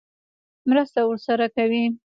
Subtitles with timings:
[0.69, 1.83] مرسته ورسره کوي.